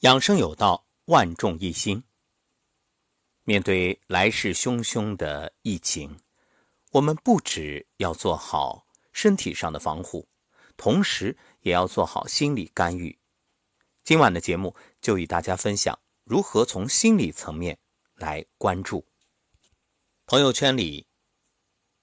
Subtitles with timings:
[0.00, 2.02] 养生有道，万众一心。
[3.42, 6.18] 面对来势汹汹的疫情，
[6.92, 10.26] 我们不只要做好身体上的防护，
[10.78, 13.18] 同时也要做好心理干预。
[14.02, 17.78] 今晚的节目就与大家分享如何从心理层面
[18.14, 19.06] 来关注。
[20.24, 21.06] 朋友圈里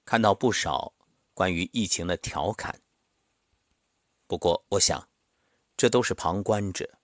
[0.05, 0.93] 看到不少
[1.34, 2.79] 关于疫情的调侃，
[4.27, 5.09] 不过我想，
[5.75, 6.96] 这都是旁观者。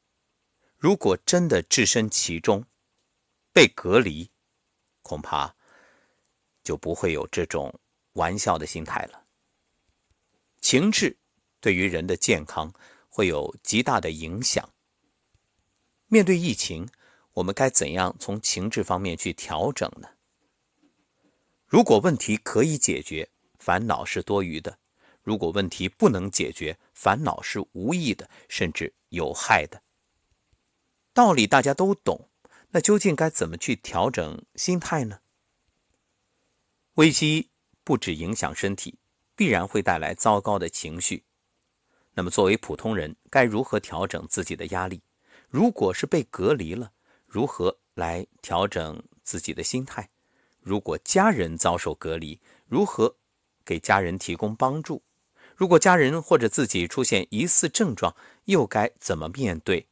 [0.84, 2.66] 如果真的置身其中，
[3.54, 4.30] 被隔离，
[5.02, 5.56] 恐怕
[6.62, 7.80] 就不会有这种
[8.16, 9.24] 玩笑的心态了。
[10.60, 11.16] 情志
[11.62, 12.74] 对于人的健康
[13.08, 14.74] 会有极大的影响。
[16.08, 16.86] 面对疫情，
[17.32, 20.10] 我们该怎样从情志方面去调整呢？
[21.66, 24.78] 如果问题可以解决，烦恼是多余的；
[25.22, 29.82] 如果问题不能解决，烦恼是无益的，甚至有害的。
[31.14, 32.30] 道理大家都懂，
[32.72, 35.20] 那究竟该怎么去调整心态呢？
[36.96, 37.52] 危机
[37.84, 38.98] 不止影响身体，
[39.36, 41.24] 必然会带来糟糕的情绪。
[42.16, 45.04] 那么，作为普通人，该如何调整自己的压力？
[45.50, 46.92] 如果是被隔离了，
[47.28, 50.10] 如何来调整自己的心态？
[50.62, 53.18] 如果家人遭受隔离，如何
[53.64, 55.04] 给家人提供帮助？
[55.56, 59.88] 如果家人或者自己出现疑似症状，又该怎么面对？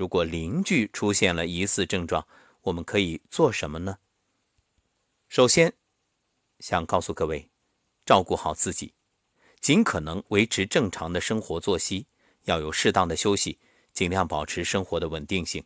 [0.00, 2.26] 如果邻居出现了疑似症状，
[2.62, 3.98] 我们可以做什么呢？
[5.28, 5.74] 首先，
[6.58, 7.50] 想告诉各位，
[8.06, 8.94] 照顾好自己，
[9.60, 12.06] 尽可能维持正常的生活作息，
[12.44, 13.58] 要有适当的休息，
[13.92, 15.62] 尽量保持生活的稳定性。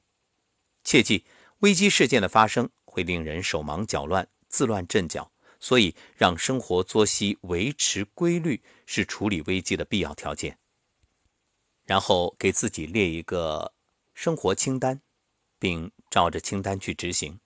[0.83, 1.25] 切记，
[1.61, 10.59] 危机事件的发生会令人手忙脚乱、自乱阵脚，所以让生活作息维持规律是处理危机的必要条件。
[11.85, 13.74] 然后给自己列一个。
[14.15, 15.03] 生活清单，
[15.59, 17.39] 并照着清单去执行。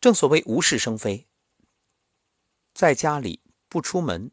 [0.00, 1.26] 正所谓无事生非，
[2.74, 4.30] 在家里不出门、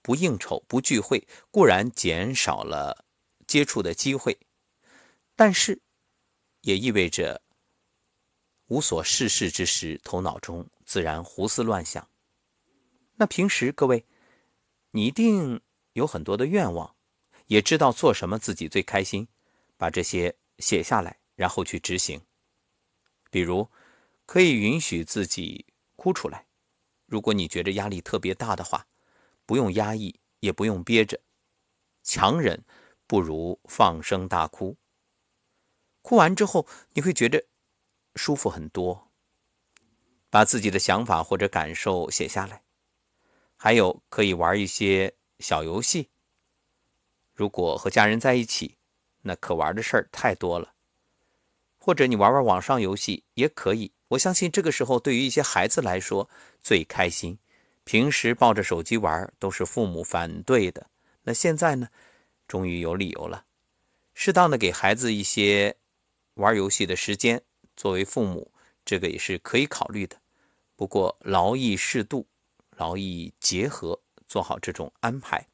[0.00, 3.04] 不应酬、不聚会，固然减少了
[3.46, 4.36] 接触的机会，
[5.36, 5.80] 但是
[6.62, 7.42] 也意味着
[8.66, 12.08] 无所事事之时，头脑中自然胡思乱想。
[13.16, 14.06] 那平时各位，
[14.90, 15.60] 你一定
[15.92, 16.96] 有很多的愿望，
[17.46, 19.28] 也知道做什么自己最开心。
[19.82, 22.24] 把这些写下来，然后去执行。
[23.32, 23.68] 比如，
[24.26, 25.66] 可以允许自己
[25.96, 26.46] 哭出来。
[27.06, 28.86] 如果你觉得压力特别大的话，
[29.44, 31.20] 不用压抑，也不用憋着，
[32.04, 32.64] 强忍
[33.08, 34.76] 不如放声大哭。
[36.00, 37.48] 哭完之后，你会觉得
[38.14, 39.10] 舒服很多。
[40.30, 42.62] 把自己的想法或者感受写下来。
[43.56, 46.10] 还有，可以玩一些小游戏。
[47.34, 48.78] 如果和家人在一起。
[49.22, 50.74] 那可玩的事儿太多了，
[51.78, 53.90] 或者你玩玩网上游戏也可以。
[54.08, 56.28] 我相信这个时候对于一些孩子来说
[56.62, 57.38] 最开心。
[57.84, 60.86] 平时抱着手机玩都是父母反对的，
[61.22, 61.88] 那现在呢，
[62.46, 63.44] 终于有理由了。
[64.14, 65.74] 适当的给孩子一些
[66.34, 67.42] 玩游戏的时间，
[67.76, 68.52] 作为父母，
[68.84, 70.16] 这个也是可以考虑的。
[70.76, 72.26] 不过劳逸适度，
[72.76, 75.44] 劳逸结合，做好这种安排。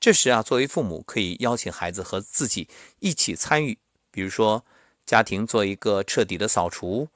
[0.00, 2.68] 这时啊，作为父母可以邀请孩子和自己
[3.00, 3.76] 一起参与，
[4.12, 4.64] 比如说
[5.04, 7.08] 家庭做一个彻底的扫除，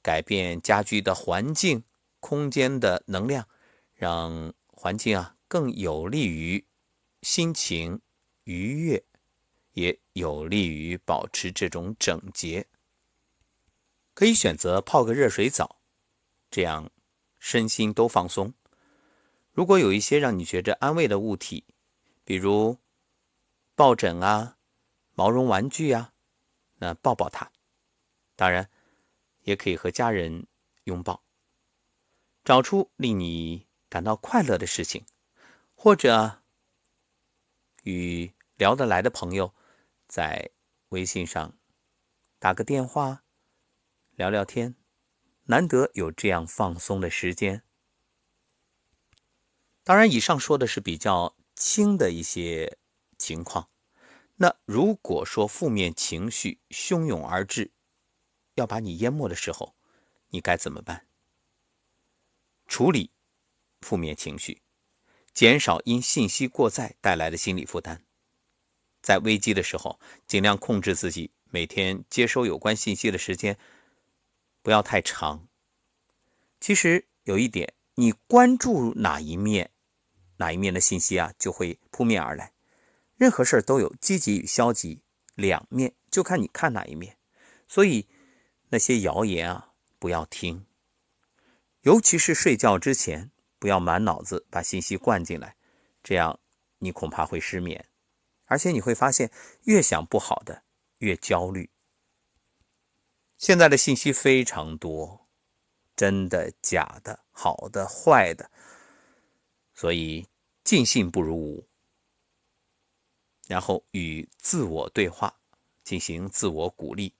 [0.00, 1.82] 改变家居的环境、
[2.20, 3.48] 空间的能量，
[3.94, 6.64] 让环境啊更有利于
[7.22, 8.00] 心情
[8.44, 9.02] 愉悦，
[9.72, 12.66] 也有利于保持这种整洁。
[14.14, 15.80] 可以选择泡个热水澡，
[16.48, 16.88] 这样
[17.40, 18.54] 身心都放松。
[19.52, 21.64] 如果有一些让你觉着安慰的物体，
[22.24, 22.78] 比如
[23.74, 24.56] 抱枕啊、
[25.12, 26.14] 毛绒玩具啊，
[26.76, 27.52] 那抱抱他。
[28.34, 28.70] 当然，
[29.42, 30.46] 也可以和家人
[30.84, 31.22] 拥抱。
[32.42, 35.04] 找出令你感到快乐的事情，
[35.74, 36.42] 或者
[37.82, 39.54] 与聊得来的朋友
[40.08, 40.50] 在
[40.88, 41.58] 微信上
[42.38, 43.24] 打个电话
[44.12, 44.74] 聊聊天。
[45.44, 47.62] 难得有这样放松的时间。
[49.82, 51.36] 当然，以上说的是比较。
[51.54, 52.78] 轻的一些
[53.16, 53.68] 情况，
[54.36, 57.72] 那如果说负面情绪汹涌而至，
[58.54, 59.74] 要把你淹没的时候，
[60.28, 61.06] 你该怎么办？
[62.66, 63.10] 处理
[63.80, 64.62] 负面情绪，
[65.32, 68.04] 减少因信息过载带来的心理负担。
[69.02, 73.58] 在危机的时候，尽量控制自己每天接收有关信息的时间，
[74.62, 75.46] 不要太长。
[76.58, 79.70] 其实有一点，你关注哪一面？
[80.36, 82.52] 哪一面的信息啊，就会扑面而来。
[83.16, 85.02] 任何事儿都有积极与消极，
[85.34, 87.16] 两面，就看你看哪一面。
[87.68, 88.08] 所以
[88.70, 90.66] 那些谣言啊，不要听。
[91.82, 95.56] 尤其是睡觉之前，不要满脑子把信息灌进来，
[96.02, 96.40] 这样
[96.78, 97.86] 你恐怕会失眠，
[98.46, 99.30] 而且你会发现，
[99.64, 100.64] 越想不好的
[100.98, 101.70] 越焦虑。
[103.36, 105.28] 现在的信息非常多，
[105.94, 108.50] 真的、假的、好的、坏的，
[109.74, 110.26] 所以
[110.62, 111.66] 尽信不如无。
[113.46, 115.36] 然后与自我对话，
[115.82, 117.12] 进行自我鼓励。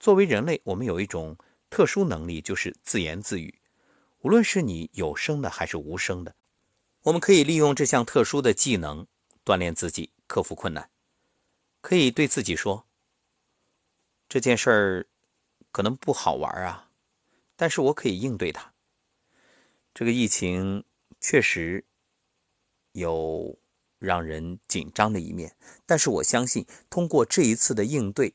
[0.00, 1.36] 作为人类，我们有一种。
[1.74, 3.62] 特殊能力就是自言自语，
[4.18, 6.36] 无论是你有声的还是无声的，
[7.04, 9.06] 我们可以利用这项特殊的技能
[9.42, 10.90] 锻炼自己，克服困难。
[11.80, 12.86] 可以对自己说
[14.28, 15.06] ：“这件事儿
[15.70, 16.90] 可能不好玩啊，
[17.56, 18.74] 但是我可以应对它。
[19.94, 20.84] 这个疫情
[21.22, 21.86] 确实
[22.92, 23.58] 有
[23.98, 28.34] 让人紧张的一面，但是我相信，通过这一次的应对，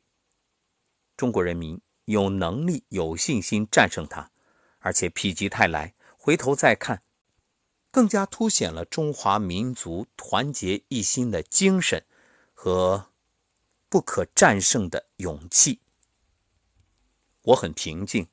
[1.16, 4.31] 中国人民。”有能力、有信心战胜它，
[4.80, 5.94] 而且否极泰来。
[6.18, 7.04] 回头再看，
[7.92, 12.06] 更加凸显了中华民族团结一心的精神
[12.54, 13.12] 和
[13.90, 15.81] 不可战胜的勇气。
[17.42, 18.30] 我很平静，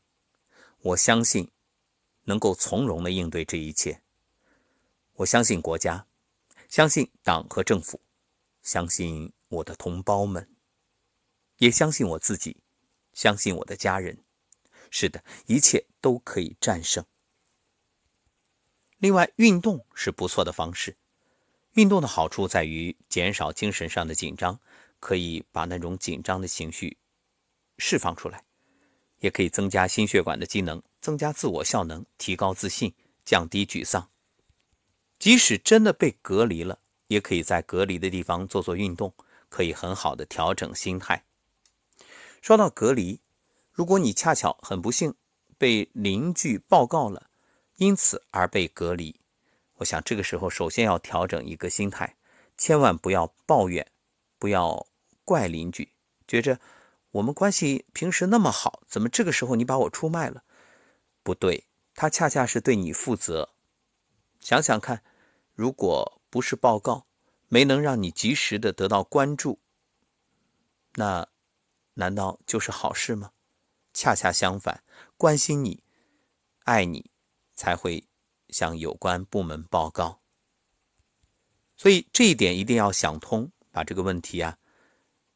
[0.79, 1.51] 我相信
[2.27, 4.04] 能够从容的应对这一切。
[5.15, 6.07] 我相信国家，
[6.69, 8.01] 相信党和政府，
[8.63, 10.49] 相信我的同胞们，
[11.59, 12.57] 也相信我自己。
[13.13, 14.25] 相信我的家人，
[14.91, 17.05] 是的，一切都可以战胜。
[18.99, 20.97] 另外，运动是不错的方式。
[21.75, 24.61] 运动的好处在于减少精神上的紧张，
[24.99, 26.99] 可以把那种紧张的情绪
[27.79, 28.45] 释放出来，
[29.21, 32.93] 也可以增加心血管的机能，增加自我效能，提高自信，
[33.25, 34.11] 降低沮丧。
[35.25, 39.15] 即使真的被隔离了，也可以在隔离的地方做做运动，
[39.49, 41.25] 可以很好的调整心态。
[42.43, 43.23] 说到隔离，
[43.73, 45.15] 如果你恰巧很不幸
[45.57, 47.31] 被邻居报告了，
[47.77, 49.19] 因此而被隔离，
[49.77, 52.17] 我想这个时候首先要调整一个心态，
[52.59, 53.91] 千万不要抱怨，
[54.39, 54.87] 不要
[55.25, 55.95] 怪邻居，
[56.29, 56.61] 觉着
[57.13, 60.45] 我们关系平时那么好，怎么这个时候你把我出卖了？
[61.23, 63.55] 不对，他恰恰是对你负责。
[64.39, 65.03] 想想看，
[65.55, 67.07] 如果不是报告，
[67.49, 69.61] 没能让你及时的得到关注，
[70.95, 71.29] 那。
[71.97, 73.31] 难道就是好事吗？
[73.93, 74.83] 恰恰相反，
[75.17, 75.85] 关心你、
[76.65, 77.09] 爱你，
[77.55, 78.09] 才会
[78.49, 80.21] 向有关部门报告。
[81.77, 84.59] 所以这一点一定要想通，把这个问题啊，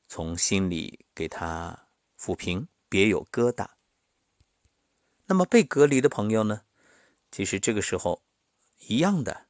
[0.08, 1.86] 从心里给他
[2.18, 3.68] 抚平，别有疙瘩。
[5.26, 6.62] 那么被隔离的朋友呢？
[7.30, 8.24] 其实这个时候
[8.88, 9.46] 一样的，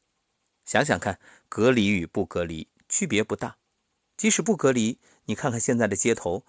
[0.68, 1.18] 想想看，
[1.48, 3.56] 隔离与不隔离区别不大。
[4.18, 6.44] 即使不隔离，你看看现在的街头。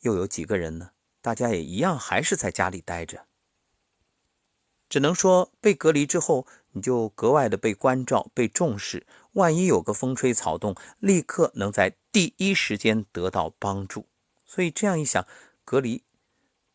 [0.00, 0.90] 又有几个人呢？
[1.20, 3.28] 大家也一样，还是在家里待着。
[4.88, 9.06] 只能说被隔离之后，你就格外的被关照、被重视。
[9.34, 14.08] 万一有个风吹草动，立刻能在第一时间得到帮助。
[14.44, 15.24] 所以这样一想，
[15.64, 16.02] 隔离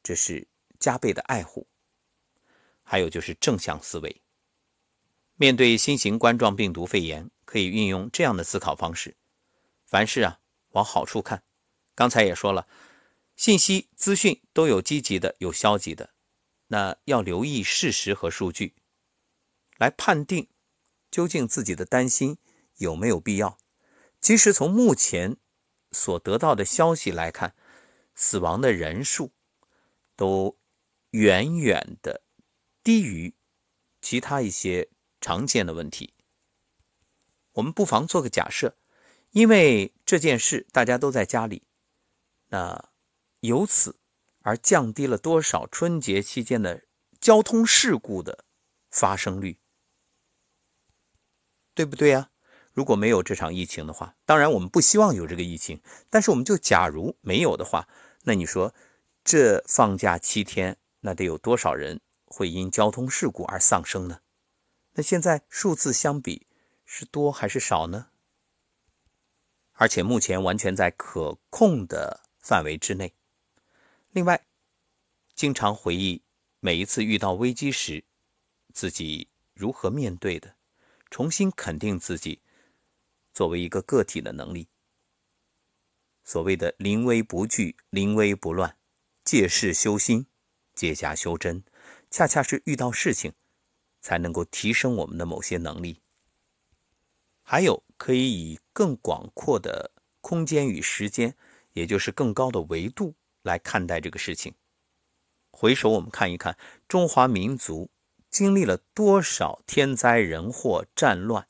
[0.02, 0.48] 这是
[0.80, 1.68] 加倍的爱护。
[2.84, 4.22] 还有就是正向思维，
[5.36, 9.16] 面对新型冠状病毒肺炎，可以运用这样的思考方式：
[9.86, 10.40] 凡事啊，
[10.72, 11.44] 往好处看。
[11.94, 12.68] 刚才也说了。
[13.36, 16.12] 信息资讯都有积极的，有消极的，
[16.68, 18.76] 那要留意事实和数据，
[19.78, 20.48] 来判定
[21.12, 22.38] 究竟自己的担心
[22.78, 23.58] 有没有必要。
[24.22, 25.36] 其实从目前
[25.92, 27.54] 所得到的消息来看，
[28.16, 29.34] 死亡的人数
[30.16, 30.58] 都
[31.10, 32.22] 远远的
[32.82, 33.36] 低于
[34.02, 34.88] 其他一些
[35.26, 36.14] 常见的问题。
[37.54, 38.76] 我们不妨做个假设，
[39.32, 41.64] 因为这件事大家都在家里，
[42.50, 42.90] 那。
[43.42, 44.00] 由此
[44.42, 46.82] 而降低了多少春节期间的
[47.22, 48.44] 交通事故的
[48.90, 49.60] 发生率，
[51.76, 52.32] 对不对呀？
[52.74, 55.80] 如果没有这场疫情的话，当然我们不希望有这个疫情，
[56.10, 57.88] 但是我们就假如没有的话，
[58.24, 58.74] 那你说
[59.24, 64.22] 这放假七天，那得有多少人会因交通事故而丧生呢？
[64.96, 66.48] 那现在数字相比
[66.86, 68.08] 是多还是少呢？
[69.74, 73.14] 而且目前完全在可控的范围之内。
[74.12, 74.48] 另外，
[75.34, 76.24] 经常回忆
[76.62, 78.06] 每一次遇到危机时，
[78.74, 80.56] 自己如何面对的，
[81.12, 82.42] 重新肯定自己
[83.34, 84.70] 作为一个个体的能力。
[86.24, 88.78] 所谓的临危不惧、临危不乱、
[89.26, 90.28] 借势修心、
[90.74, 91.66] 借假修真，
[92.10, 93.34] 恰恰是遇到事情
[94.06, 96.00] 才能够提升我们的某些能力。
[97.42, 99.90] 还有，可以以更广阔的
[100.22, 101.36] 空间与时间。
[101.76, 104.54] 也就是更高的维度来看待这个事情。
[105.52, 106.58] 回首我们看一看，
[106.88, 107.90] 中华民族
[108.30, 111.46] 经历了多少天灾人祸、战乱，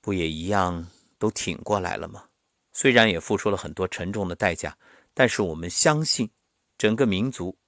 [0.00, 0.86] 不也一样
[1.18, 2.28] 都挺过来了吗？
[2.72, 4.78] 虽然也付出了很多沉重的代价，
[5.12, 6.30] 但是我们相信，
[6.78, 7.58] 整个民族，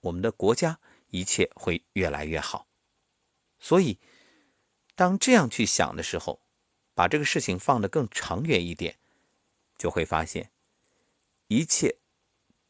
[0.00, 2.65] 我们的国家，一切会越来越好。
[3.68, 3.98] 所以，
[4.94, 6.40] 当这样去想的时候，
[6.94, 8.96] 把这个事情放得更长远一点，
[9.76, 10.52] 就会发现，
[11.48, 11.96] 一切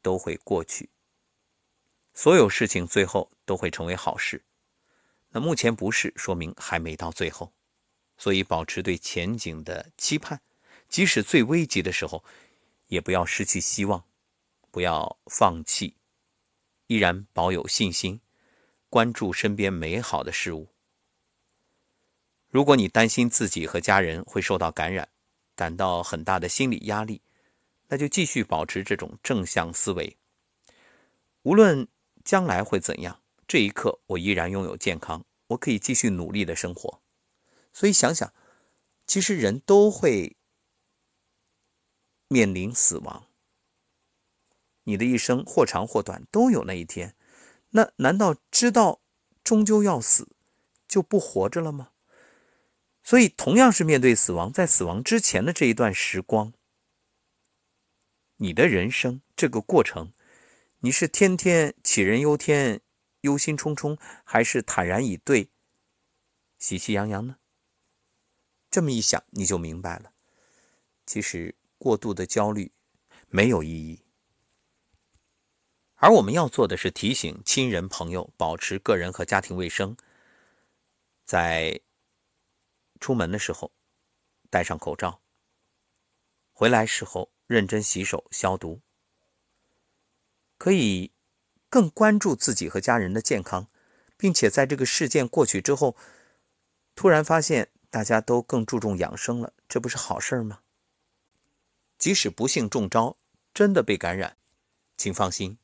[0.01, 0.89] 都会过去。
[2.15, 4.43] 所有事情最后都会成为好事。
[5.29, 7.53] 那目前不是，说明还没到最后。
[8.17, 10.41] 所以，保持对前景的期盼，
[10.89, 12.25] 即使最危急的时候，
[12.87, 14.03] 也不要失去希望，
[14.71, 15.95] 不要放弃，
[16.87, 18.19] 依然保有信心，
[18.89, 20.69] 关注身边美好的事物。
[22.57, 25.11] 如果你担心自己和家人会受到感染，
[25.55, 27.21] 感到很大的心理压力，
[27.89, 30.17] 那就继续保持这种正向思维。
[31.43, 31.87] 无论
[32.25, 37.03] 将来会怎样，这一刻我依然拥有健康，我可以继续努力的生活。
[37.75, 38.33] 所以想想，
[39.07, 40.35] 其实人都会
[42.29, 43.27] 面临死亡，
[44.85, 47.15] 你的一生或长或短，都有那一天。
[47.73, 49.03] 那难道知道
[49.45, 50.31] 终究要死，
[50.89, 51.91] 就不活着了吗？
[53.07, 56.53] 所以，同样是面对死亡，在死亡之前的这一段时光，
[58.39, 60.13] 你的人生这个过程，
[60.81, 62.81] 你是天天杞人忧天、
[63.21, 65.51] 忧心忡忡，还是坦然以对、
[66.59, 67.37] 喜气洋洋呢？
[68.73, 70.11] 这么一想，你就明白了，
[71.07, 72.73] 其实过度的焦虑
[73.29, 74.03] 没有意义。
[75.95, 79.97] 而我们要做的是提醒亲人朋友保持个人和家庭卫生，
[81.25, 81.81] 在。
[83.01, 83.73] 出门的时候
[84.51, 85.21] 戴上口罩，
[86.53, 88.81] 回来时候认真洗手消毒，
[90.59, 91.13] 可以
[91.69, 93.69] 更关注自己和家人的健康，
[94.17, 95.97] 并且在这个事件过去之后，
[96.95, 100.63] 突然发现大家都更注重养生了，这不是好事吗？
[101.99, 103.17] 即使不幸中招，
[103.53, 104.37] 真的被感染，
[104.97, 105.59] 请放心，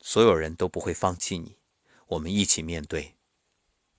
[0.00, 1.58] 所有人都不会放弃你，
[2.08, 3.16] 我们一起面对。